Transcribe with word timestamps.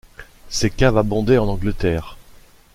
Ces 0.49 0.71
caves 0.71 0.97
abondaient 0.97 1.37
en 1.37 1.47
Angleterre. 1.47 2.17